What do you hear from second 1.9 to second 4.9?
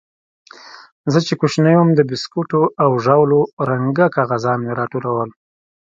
د بيسکوټو او ژاولو رنګه کاغذان مې